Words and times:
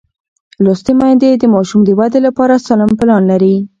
لوستې 0.63 0.93
میندې 0.99 1.29
د 1.33 1.43
ماشوم 1.53 1.81
د 1.85 1.89
وده 1.99 2.19
لپاره 2.27 2.63
سالم 2.67 2.91
پلان 2.99 3.21
لري. 3.31 3.55